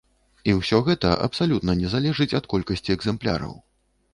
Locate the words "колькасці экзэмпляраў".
2.55-3.55